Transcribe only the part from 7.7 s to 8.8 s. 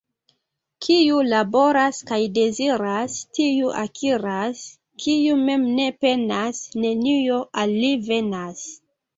li venas.